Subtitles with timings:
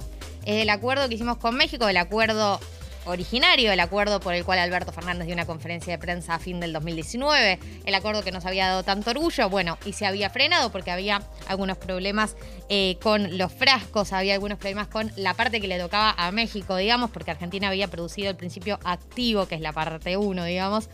[0.45, 2.61] Es del acuerdo que hicimos con México, del acuerdo
[3.05, 6.61] originario, el acuerdo por el cual Alberto Fernández dio una conferencia de prensa a fin
[6.61, 10.71] del 2019, el acuerdo que nos había dado tanto orgullo, bueno, y se había frenado
[10.71, 12.37] porque había algunos problemas
[12.69, 16.77] eh, con los frascos, había algunos problemas con la parte que le tocaba a México,
[16.77, 20.89] digamos, porque Argentina había producido el principio activo, que es la parte 1, digamos,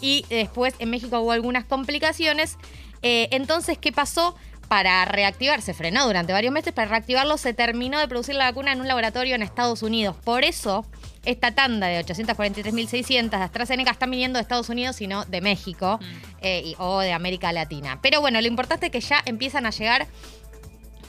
[0.00, 2.56] y después en México hubo algunas complicaciones.
[3.02, 4.36] Eh, entonces, ¿qué pasó?
[4.68, 8.72] Para reactivar, se frenó durante varios meses, para reactivarlo se terminó de producir la vacuna
[8.72, 10.14] en un laboratorio en Estados Unidos.
[10.22, 10.86] Por eso,
[11.24, 15.98] esta tanda de 843.600 de AstraZeneca están viniendo de Estados Unidos y no de México
[16.40, 17.98] eh, y- o de América Latina.
[18.00, 20.06] Pero bueno, lo importante es que ya empiezan a llegar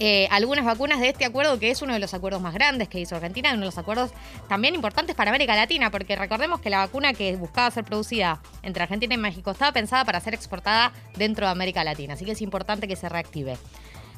[0.03, 2.99] eh, algunas vacunas de este acuerdo, que es uno de los acuerdos más grandes que
[2.99, 4.09] hizo Argentina, uno de los acuerdos
[4.49, 8.81] también importantes para América Latina, porque recordemos que la vacuna que buscaba ser producida entre
[8.81, 12.41] Argentina y México estaba pensada para ser exportada dentro de América Latina, así que es
[12.41, 13.57] importante que se reactive.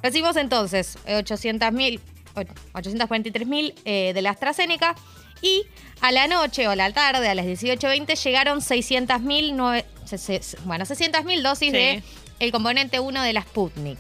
[0.02, 2.00] Recibimos entonces eh, 800.000,
[2.36, 4.96] och- 843.000 eh, de la AstraZeneca
[5.42, 5.64] y
[6.00, 10.58] a la noche o a la tarde, a las 18.20, llegaron 600.000, nue- se- se-
[10.64, 11.78] bueno, 600.000 dosis Sí.
[11.78, 12.04] de
[12.40, 13.98] el componente 1 de la Sputnik.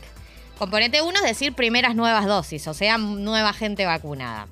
[0.57, 4.47] Componente 1 es decir, primeras nuevas dosis, o sea, nueva gente vacunada.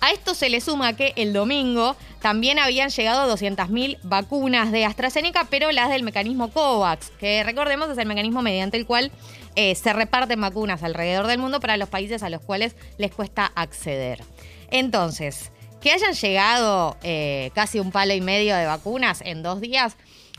[0.00, 5.46] A esto se le suma que el domingo también habían llegado 200.000 vacunas de AstraZeneca,
[5.50, 9.10] pero las del mecanismo COVAX, que recordemos es el mecanismo mediante el cual
[9.56, 13.50] eh, se reparten vacunas alrededor del mundo para los países a los cuales les cuesta
[13.56, 14.22] acceder.
[14.70, 19.96] Entonces, que hayan llegado eh, casi un palo y medio de vacunas en dos días,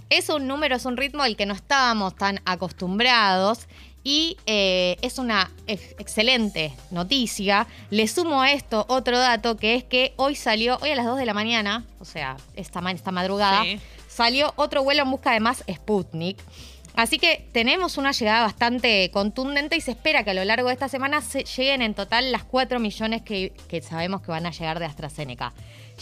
[0.09, 3.67] es un número, es un ritmo al que no estábamos tan acostumbrados
[4.03, 7.67] y eh, es una ex- excelente noticia.
[7.89, 11.17] Le sumo a esto otro dato que es que hoy salió, hoy a las 2
[11.17, 13.79] de la mañana, o sea, esta, esta madrugada, Sí.
[14.07, 16.37] salió otro vuelo en busca de más Sputnik.
[16.95, 20.73] Así que tenemos una llegada bastante contundente y se espera que a lo largo de
[20.73, 24.51] esta semana se lleguen en total las 4 millones que, que sabemos que van a
[24.51, 25.53] llegar de AstraZeneca.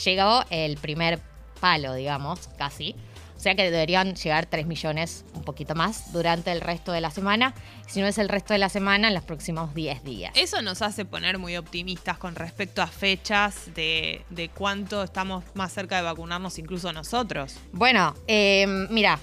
[0.06, 1.20] Llegó el primer
[1.60, 2.96] palo, digamos, casi.
[3.38, 7.12] O sea que deberían llegar 3 millones, un poquito más, durante el resto de la
[7.12, 7.54] semana.
[7.88, 10.32] Si no es el resto de la semana, en los próximos 10 días.
[10.36, 15.72] Eso nos hace poner muy optimistas con respecto a fechas de, de cuánto estamos más
[15.72, 17.56] cerca de vacunarnos incluso nosotros.
[17.72, 19.20] Bueno, eh, mira,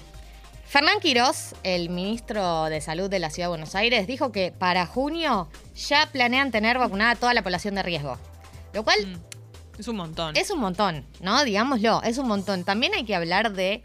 [0.65, 4.85] Fernán Quirós, el ministro de Salud de la Ciudad de Buenos Aires, dijo que para
[4.85, 8.17] junio ya planean tener vacunada a toda la población de riesgo.
[8.73, 10.37] Lo cual Mm, Es un montón.
[10.37, 11.43] es un montón, ¿no?
[11.43, 12.63] Digámoslo, es un montón.
[12.63, 13.83] También hay que hablar de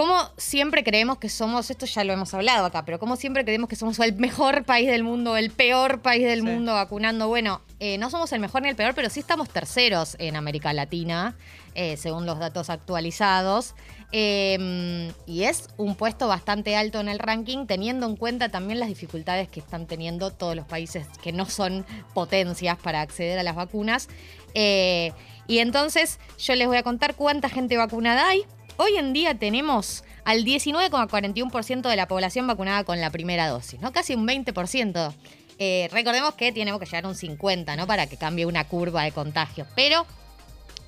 [0.00, 3.68] cómo siempre creemos que somos, esto ya lo hemos hablado acá, pero cómo siempre creemos
[3.68, 6.46] que somos el mejor país del mundo, el peor país del Sí.
[6.46, 7.28] mundo vacunando.
[7.28, 10.72] Bueno, eh, no somos el mejor ni el peor, pero sí estamos terceros en América
[10.72, 11.36] Latina,
[11.74, 13.74] eh, según los datos actualizados.
[14.10, 18.88] Eh, y es un puesto bastante alto en el ranking, teniendo en cuenta también las
[18.88, 21.84] dificultades que están teniendo todos los países que no son
[22.14, 24.08] potencias para acceder a las vacunas.
[24.54, 25.12] Eh,
[25.46, 28.46] y entonces yo les voy a contar cuánta gente vacunada hay.
[28.82, 33.92] Hoy en día tenemos al 19,41% de la población vacunada con la primera dosis, ¿no?
[33.92, 35.12] Casi un 20%.
[35.58, 37.86] Eh, recordemos que tenemos que llegar a un 50%, ¿no?
[37.86, 39.66] Para que cambie una curva de contagio.
[39.76, 40.06] Pero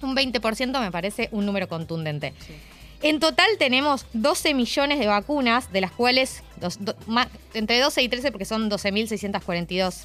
[0.01, 2.33] un 20% me parece un número contundente.
[2.47, 2.55] Sí.
[3.03, 8.01] En total tenemos 12 millones de vacunas, de las cuales dos- do- ma- entre 12
[8.01, 10.05] y 13, porque son 12.642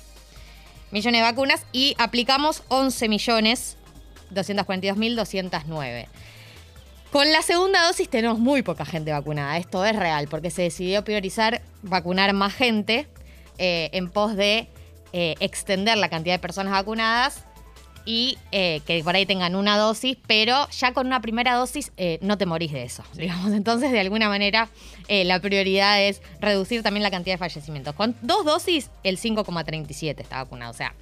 [0.92, 3.78] millones de vacunas, y aplicamos 11 millones
[4.34, 6.08] 242.209.
[7.12, 11.04] Con la segunda dosis tenemos muy poca gente vacunada, esto es real, porque se decidió
[11.04, 13.08] priorizar vacunar más gente
[13.58, 14.68] eh, en pos de
[15.14, 17.46] eh, extender la cantidad de personas vacunadas
[18.08, 22.20] y eh, que por ahí tengan una dosis, pero ya con una primera dosis eh,
[22.22, 23.52] no te morís de eso, digamos.
[23.52, 24.70] Entonces, de alguna manera,
[25.10, 27.94] eh, la prioridad es reducir también la cantidad de fallecimientos.
[27.96, 30.72] Con dos dosis, el 5,37 está vacunado.
[30.72, 30.96] O sea,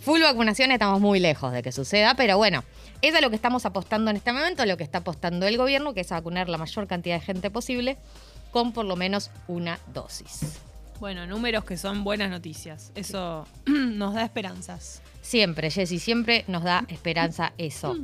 [0.00, 2.64] full vacunación estamos muy lejos de que suceda, pero bueno,
[3.02, 5.94] eso es lo que estamos apostando en este momento, lo que está apostando el gobierno,
[5.94, 7.96] que es vacunar la mayor cantidad de gente posible
[8.50, 10.60] con por lo menos una dosis.
[11.00, 12.90] Bueno, números que son buenas noticias.
[12.96, 15.00] Eso nos da esperanzas.
[15.22, 17.96] Siempre, Jessy, siempre nos da esperanza eso.